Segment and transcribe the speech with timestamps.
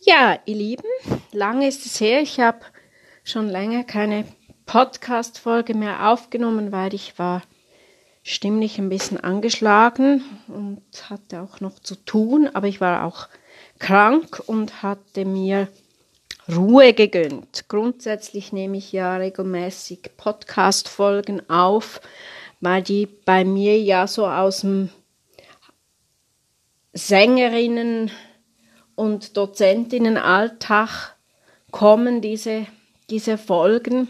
[0.00, 0.88] Ja, ihr Lieben,
[1.32, 2.22] lange ist es her.
[2.22, 2.60] Ich habe
[3.24, 4.24] schon länger keine
[4.64, 7.42] Podcast-Folge mehr aufgenommen, weil ich war
[8.22, 13.26] stimmlich ein bisschen angeschlagen und hatte auch noch zu tun, aber ich war auch
[13.80, 15.66] krank und hatte mir
[16.48, 17.64] Ruhe gegönnt.
[17.66, 22.00] Grundsätzlich nehme ich ja regelmäßig Podcast-Folgen auf,
[22.60, 24.90] weil die bei mir ja so aus dem
[26.94, 28.12] Sängerinnen-
[28.98, 31.14] und Dozentinnenalltag
[31.70, 32.66] kommen, diese,
[33.08, 34.08] diese Folgen.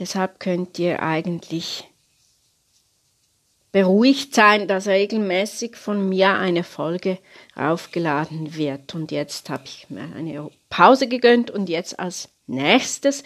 [0.00, 1.84] Deshalb könnt ihr eigentlich
[3.70, 7.18] beruhigt sein, dass regelmäßig von mir eine Folge
[7.54, 8.96] aufgeladen wird.
[8.96, 13.22] Und jetzt habe ich mir eine Pause gegönnt und jetzt als nächstes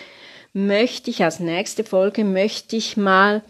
[0.53, 3.43] möchte ich, als nächste Folge möchte ich mal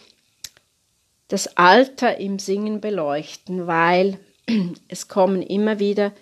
[1.26, 4.20] das Alter im Singen beleuchten, weil
[4.88, 6.12] es kommen immer wieder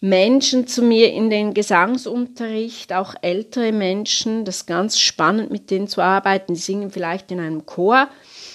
[0.00, 4.44] Menschen zu mir in den Gesangsunterricht, auch ältere Menschen.
[4.44, 6.54] Das ist ganz spannend, mit denen zu arbeiten.
[6.54, 8.08] Die singen vielleicht in einem Chor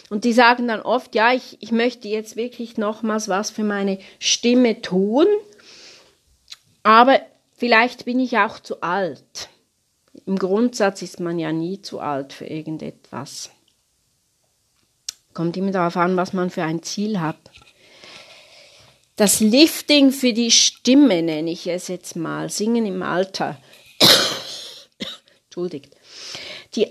[0.09, 4.00] und die sagen dann oft, ja, ich, ich möchte jetzt wirklich nochmals was für meine
[4.20, 5.26] Stimme tun,
[6.83, 7.20] aber
[7.56, 9.50] vielleicht bin ich auch zu alt.
[10.26, 13.52] Im Grundsatz ist man ja nie zu alt für irgendetwas.
[15.33, 17.38] Kommt immer darauf an, was man für ein Ziel hat.
[19.20, 22.50] Das Lifting für die Stimme nenne ich es jetzt mal.
[22.50, 23.58] Singen im Alter.
[25.44, 25.94] Entschuldigt.
[26.73, 26.88] Die,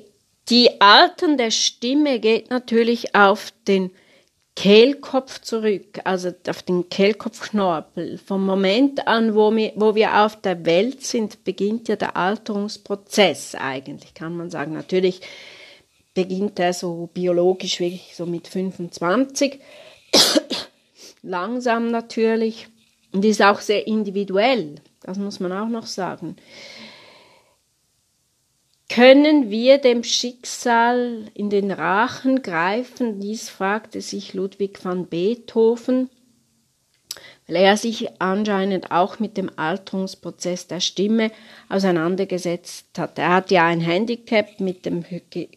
[0.50, 3.92] die alternde Stimme geht natürlich auf den
[4.56, 8.18] Kehlkopf zurück, also auf den Kehlkopfknorpel.
[8.18, 13.54] Vom Moment an, wo wir, wo wir auf der Welt sind, beginnt ja der Alterungsprozess
[13.54, 14.74] eigentlich, kann man sagen.
[14.74, 15.22] Natürlich
[16.12, 19.60] beginnt er so biologisch wirklich so mit 25
[21.22, 22.68] langsam natürlich
[23.12, 26.36] und ist auch sehr individuell, das muss man auch noch sagen.
[28.88, 33.20] Können wir dem Schicksal in den Rachen greifen?
[33.20, 36.08] Dies fragte sich Ludwig van Beethoven
[37.48, 41.32] weil er sich anscheinend auch mit dem Alterungsprozess der Stimme
[41.70, 43.18] auseinandergesetzt hat.
[43.18, 45.04] Er hat ja ein Handicap mit dem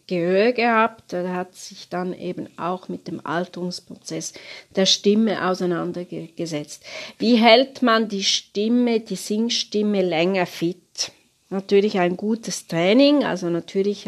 [0.07, 4.33] Gehör gehabt, er hat sich dann eben auch mit dem Alterungsprozess
[4.75, 6.83] der Stimme auseinandergesetzt.
[7.19, 11.11] Wie hält man die Stimme, die Singstimme länger fit?
[11.49, 14.07] Natürlich ein gutes Training, also natürlich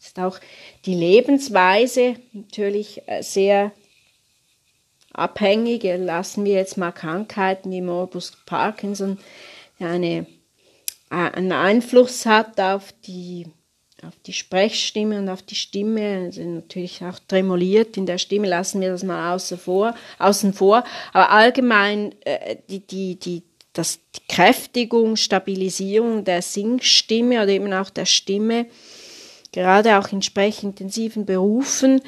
[0.00, 0.40] ist auch
[0.86, 3.70] die Lebensweise natürlich äh, sehr
[5.20, 9.18] Abhängige, lassen wir jetzt mal Krankheiten wie Morbus Parkinson,
[9.78, 10.26] eine,
[11.10, 13.46] äh, einen Einfluss hat auf die,
[14.02, 18.80] auf die Sprechstimme und auf die Stimme, also natürlich auch tremoliert in der Stimme, lassen
[18.80, 20.84] wir das mal außen vor, außen vor.
[21.12, 23.42] Aber allgemein äh, die, die, die,
[23.72, 28.66] das, die Kräftigung, Stabilisierung der Singstimme oder eben auch der Stimme,
[29.52, 32.00] gerade auch in sprechintensiven Berufen,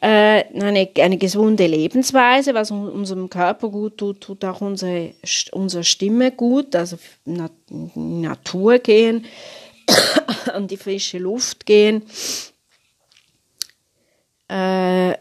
[0.00, 5.14] eine, eine gesunde Lebensweise, was unserem Körper gut tut, tut auch unsere,
[5.52, 9.26] unsere Stimme gut, also in die Natur gehen,
[10.52, 12.02] an die frische Luft gehen.
[14.48, 15.14] Äh,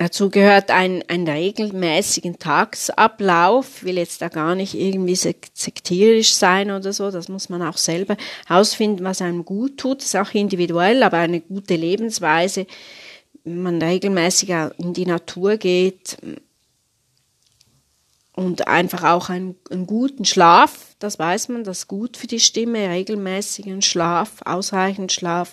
[0.00, 3.66] dazu gehört ein, ein regelmäßigen Tagesablauf.
[3.76, 7.10] Ich will jetzt da gar nicht irgendwie sektierisch sein oder so.
[7.10, 8.16] Das muss man auch selber
[8.46, 9.98] herausfinden, was einem gut tut.
[9.98, 12.66] Das ist auch individuell, aber eine gute Lebensweise,
[13.44, 16.16] wenn man regelmäßig in die Natur geht
[18.32, 22.40] und einfach auch einen, einen guten Schlaf, das weiß man, das ist gut für die
[22.40, 25.52] Stimme, regelmäßigen Schlaf, ausreichend Schlaf,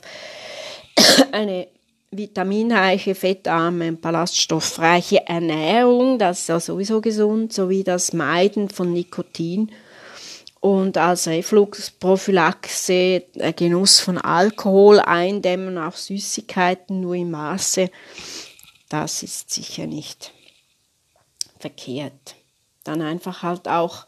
[1.34, 1.68] eine
[2.18, 9.72] vitaminreiche, fettarme, ballaststoffreiche Ernährung, das ist ja sowieso gesund, sowie das Meiden von Nikotin
[10.60, 17.90] und als Refluxprophylaxe der Genuss von Alkohol, Eindämmen, auch Süßigkeiten nur im Maße,
[18.90, 20.34] das ist sicher nicht
[21.60, 22.36] verkehrt.
[22.84, 24.08] Dann einfach halt auch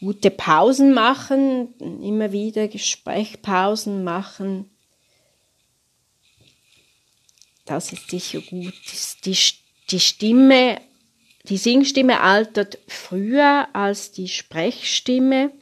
[0.00, 4.70] gute Pausen machen, immer wieder Gesprächpausen machen,
[7.66, 8.74] das ist sicher gut.
[9.24, 9.36] Die,
[9.90, 10.80] die Stimme,
[11.48, 15.52] die Singstimme altert früher als die Sprechstimme.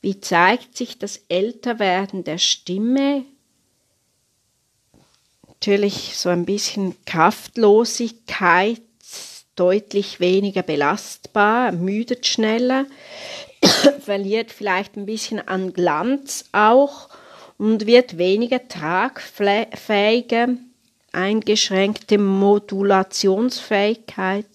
[0.00, 3.24] Wie zeigt sich das Älterwerden der Stimme?
[5.46, 8.82] Natürlich so ein bisschen Kraftlosigkeit,
[9.54, 12.86] deutlich weniger belastbar, müdet schneller,
[14.00, 17.08] verliert vielleicht ein bisschen an Glanz auch
[17.58, 20.48] und wird weniger tragfähiger
[21.12, 24.46] eingeschränkte Modulationsfähigkeit.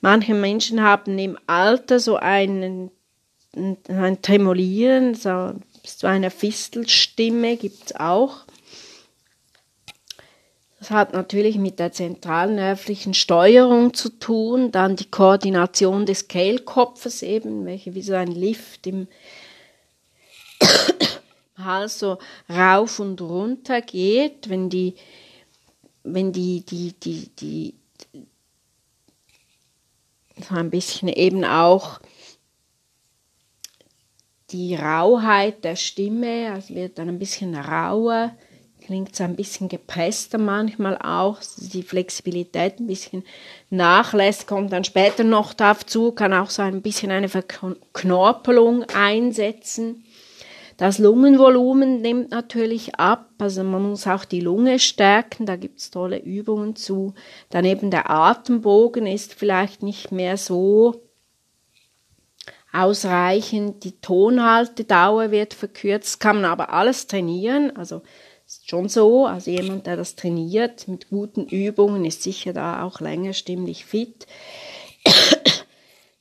[0.00, 2.90] Manche Menschen haben im Alter so einen,
[3.54, 5.52] ein Tremolieren, so,
[5.84, 8.44] so eine Fistelstimme gibt es auch.
[10.82, 17.64] Das hat natürlich mit der zentralnervlichen Steuerung zu tun, dann die Koordination des Kehlkopfes eben,
[17.66, 19.06] welche wie so ein Lift im
[21.56, 22.18] Hals so
[22.50, 24.96] rauf und runter geht, wenn die,
[26.04, 27.74] wenn die, die, die, die,
[30.48, 32.00] so ein bisschen eben auch
[34.50, 38.32] die Rauheit der Stimme, also wird dann ein bisschen rauer,
[38.84, 43.24] klingt so ein bisschen gepresster manchmal auch, die Flexibilität ein bisschen
[43.70, 50.04] nachlässt, kommt dann später noch dazu, kann auch so ein bisschen eine Verknorpelung einsetzen.
[50.76, 55.90] Das Lungenvolumen nimmt natürlich ab, also man muss auch die Lunge stärken, da gibt es
[55.90, 57.14] tolle Übungen zu.
[57.50, 61.02] Daneben der Atembogen ist vielleicht nicht mehr so
[62.72, 68.02] ausreichend, die Tonhaltedauer wird verkürzt, kann man aber alles trainieren, also
[68.46, 73.00] ist schon so, also jemand, der das trainiert mit guten Übungen, ist sicher da auch
[73.00, 74.26] länger stimmlich fit.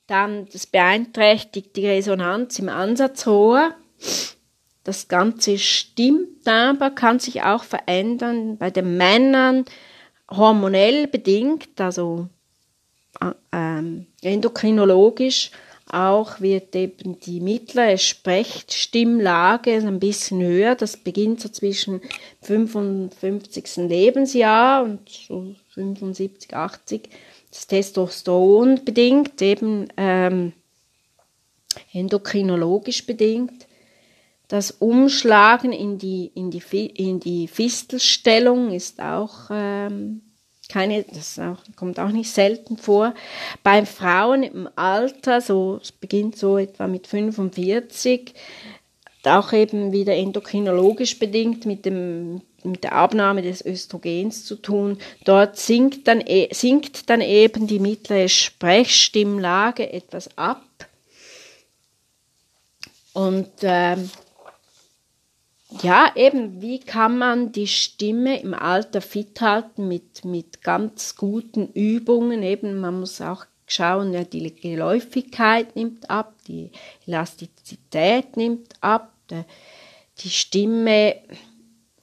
[0.07, 3.74] Dann das beeinträchtigt die Resonanz im Ansatzrohr.
[4.83, 8.57] Das ganze Stimmtimbre kann sich auch verändern.
[8.57, 9.65] Bei den Männern
[10.29, 12.29] hormonell bedingt, also
[13.19, 15.51] äh, ähm, endokrinologisch
[15.91, 20.75] auch wird eben die mittlere Sprechstimmlage ein bisschen höher.
[20.75, 21.99] Das beginnt so zwischen
[22.41, 23.89] 55.
[23.89, 27.09] Lebensjahr und so 75, 80.
[27.49, 30.53] Das Testosteron bedingt, eben ähm,
[31.91, 33.67] endokrinologisch bedingt.
[34.51, 40.24] Das Umschlagen in die, in die, in die Fistelstellung ist auch ähm,
[40.68, 43.15] keine, das auch, kommt auch nicht selten vor.
[43.63, 48.33] Bei Frauen im Alter, so, es beginnt so etwa mit 45,
[49.24, 54.98] auch eben wieder endokrinologisch bedingt mit dem mit der Abnahme des Östrogens zu tun.
[55.24, 60.62] Dort sinkt dann, e, sinkt dann eben die mittlere Sprechstimmlage etwas ab.
[63.13, 64.09] Und ähm,
[65.81, 71.68] ja, eben, wie kann man die Stimme im Alter fit halten mit, mit ganz guten
[71.73, 72.44] Übungen?
[72.44, 76.71] Eben, man muss auch schauen, ja, die Geläufigkeit nimmt ab, die
[77.07, 79.13] Elastizität nimmt ab,
[80.19, 81.15] die Stimme,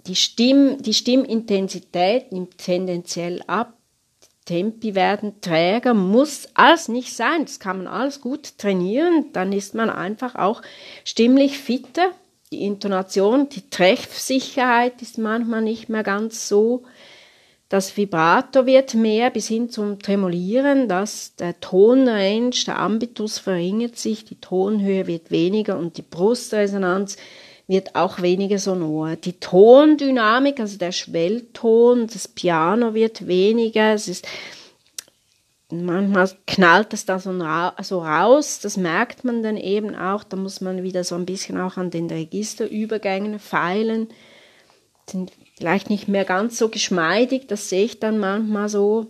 [0.07, 3.75] die, Stimm, die Stimmintensität nimmt tendenziell ab,
[4.23, 9.53] die Tempi werden träger, muss alles nicht sein, das kann man alles gut trainieren, dann
[9.53, 10.63] ist man einfach auch
[11.05, 12.13] stimmlich fitter
[12.51, 16.85] die Intonation, die Treffsicherheit ist manchmal nicht mehr ganz so.
[17.69, 24.25] Das Vibrato wird mehr bis hin zum Tremolieren, dass der Tonrange, der Ambitus verringert sich,
[24.25, 27.19] die Tonhöhe wird weniger und die Brustresonanz
[27.67, 29.17] wird auch weniger sonor.
[29.17, 34.27] Die Tondynamik, also der Schwellton, das Piano wird weniger, es ist
[35.71, 37.31] manchmal knallt es da so,
[38.01, 41.77] raus, das merkt man dann eben auch, da muss man wieder so ein bisschen auch
[41.77, 44.09] an den Registerübergängen feilen,
[45.09, 49.07] sind vielleicht nicht mehr ganz so geschmeidig, das sehe ich dann manchmal so.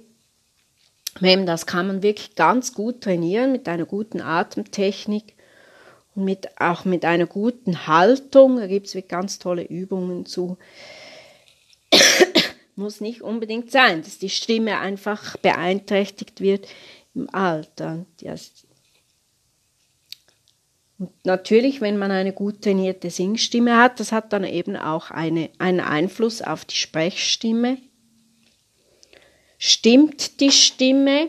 [1.21, 5.35] Eben, das kann man wirklich ganz gut trainieren mit einer guten Atemtechnik
[6.15, 10.59] und mit, auch mit einer guten Haltung, da gibt es ganz tolle Übungen zu
[12.79, 16.67] muss nicht unbedingt sein, dass die Stimme einfach beeinträchtigt wird
[17.15, 18.07] im Alter.
[20.99, 25.51] Und natürlich, wenn man eine gut trainierte Singstimme hat, das hat dann eben auch eine,
[25.59, 27.79] einen Einfluss auf die Sprechstimme.
[29.59, 31.29] Stimmt die Stimme?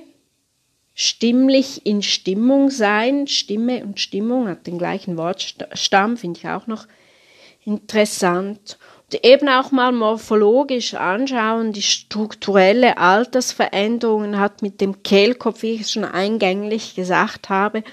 [0.94, 3.27] Stimmlich in Stimmung sein.
[3.27, 6.88] Stimme und Stimmung hat den gleichen Wortstamm, finde ich auch noch
[7.63, 8.77] interessant
[9.13, 16.06] eben auch mal morphologisch anschauen, die strukturelle Altersveränderungen hat mit dem Kehlkopf, wie ich schon
[16.06, 17.84] eingänglich gesagt habe,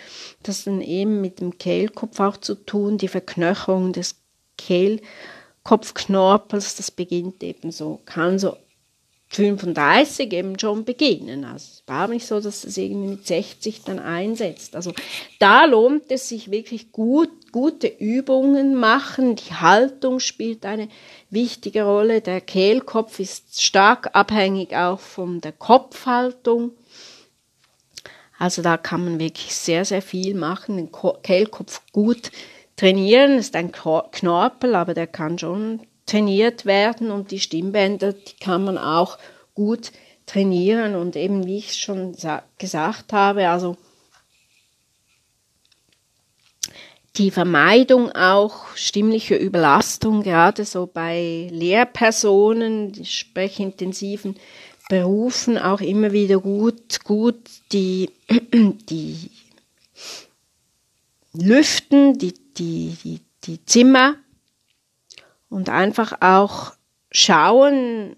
[0.42, 4.16] das dann eben mit dem Kehlkopf auch zu tun, die Verknöcherung des
[4.58, 8.56] Kehlkopfknorpels, das beginnt eben so, kann so
[9.28, 11.44] 35 eben schon beginnen.
[11.44, 14.76] Also es war nicht so, dass es irgendwie mit 60 dann einsetzt.
[14.76, 14.92] Also
[15.38, 19.36] da lohnt es sich wirklich gut, gute Übungen machen.
[19.36, 20.88] Die Haltung spielt eine
[21.30, 22.20] wichtige Rolle.
[22.20, 26.72] Der Kehlkopf ist stark abhängig auch von der Kopfhaltung.
[28.38, 30.90] Also da kann man wirklich sehr, sehr viel machen, den
[31.22, 32.30] Kehlkopf gut
[32.76, 33.36] trainieren.
[33.36, 38.64] Das ist ein Knorpel, aber der kann schon trainiert werden und die Stimmbänder, die kann
[38.64, 39.18] man auch
[39.54, 39.92] gut
[40.24, 40.94] trainieren.
[40.94, 42.16] Und eben, wie ich schon
[42.58, 43.76] gesagt habe, also
[47.16, 54.36] die Vermeidung auch stimmlicher Überlastung, gerade so bei Lehrpersonen, sprechintensiven
[54.88, 57.40] Berufen auch immer wieder gut, gut
[57.72, 58.10] die,
[58.52, 59.30] die
[61.32, 64.16] Lüften, die, die, die, die Zimmer
[65.48, 66.72] und einfach auch
[67.10, 68.16] schauen,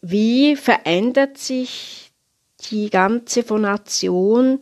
[0.00, 2.12] wie verändert sich
[2.70, 4.60] die ganze Phonation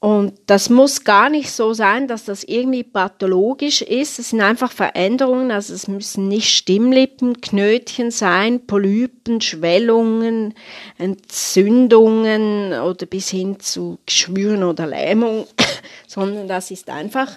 [0.00, 4.20] und das muss gar nicht so sein, dass das irgendwie pathologisch ist.
[4.20, 10.54] Es sind einfach Veränderungen, also es müssen nicht Stimmlippen, Knötchen sein, Polypen, Schwellungen,
[10.98, 15.48] Entzündungen oder bis hin zu Geschwüren oder Lähmung,
[16.06, 17.36] sondern das ist einfach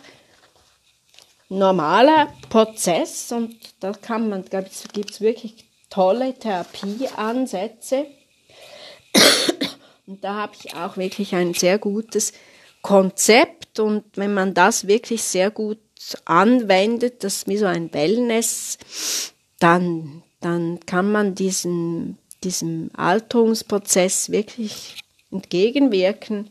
[1.51, 4.45] normaler Prozess und da kann man,
[4.93, 8.07] gibt es wirklich tolle Therapieansätze.
[10.07, 12.31] Und da habe ich auch wirklich ein sehr gutes
[12.81, 15.77] Konzept und wenn man das wirklich sehr gut
[16.25, 18.77] anwendet, das ist wie so ein Wellness,
[19.59, 24.95] dann, dann kann man diesen, diesem Alterungsprozess wirklich
[25.31, 26.49] entgegenwirken.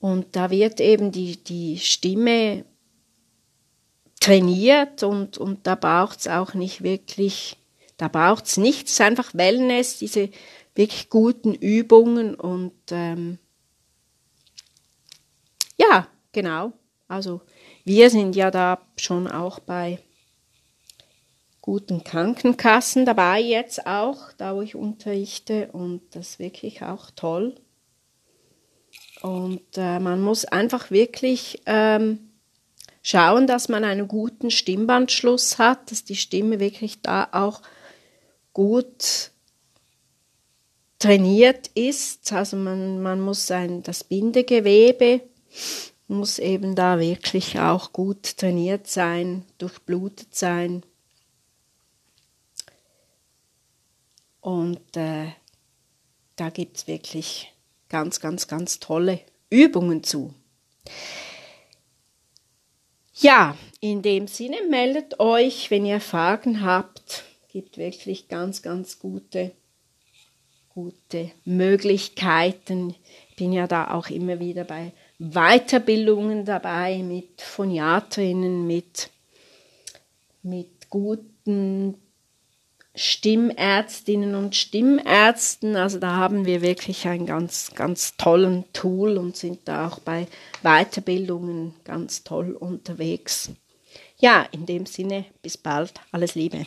[0.00, 2.64] Und da wird eben die, die Stimme
[4.26, 7.56] trainiert und, und da braucht es auch nicht wirklich,
[7.96, 10.30] da braucht es nichts, einfach Wellness, diese
[10.74, 13.38] wirklich guten Übungen und ähm,
[15.78, 16.72] ja, genau.
[17.06, 17.40] Also
[17.84, 20.00] wir sind ja da schon auch bei
[21.60, 27.54] guten Krankenkassen dabei jetzt auch, da wo ich unterrichte und das ist wirklich auch toll.
[29.22, 32.25] Und äh, man muss einfach wirklich ähm,
[33.06, 37.62] schauen, dass man einen guten Stimmbandschluss hat, dass die Stimme wirklich da auch
[38.52, 39.30] gut
[40.98, 42.32] trainiert ist.
[42.32, 45.20] Also man, man muss ein, das Bindegewebe
[46.08, 50.82] muss eben da wirklich auch gut trainiert sein, durchblutet sein.
[54.40, 55.28] Und äh,
[56.34, 57.52] da gibt es wirklich
[57.88, 60.34] ganz, ganz, ganz tolle Übungen zu.
[63.18, 67.24] Ja, in dem Sinne meldet euch, wenn ihr Fragen habt.
[67.48, 69.52] Gibt wirklich ganz, ganz gute,
[70.68, 72.94] gute Möglichkeiten.
[73.30, 79.08] Ich bin ja da auch immer wieder bei Weiterbildungen dabei mit Phoniatrinnen, mit,
[80.42, 81.94] mit guten
[82.96, 85.76] Stimmärztinnen und Stimmärzten.
[85.76, 90.26] Also da haben wir wirklich einen ganz, ganz tollen Tool und sind da auch bei
[90.62, 93.50] Weiterbildungen ganz toll unterwegs.
[94.18, 96.66] Ja, in dem Sinne, bis bald, alles Liebe.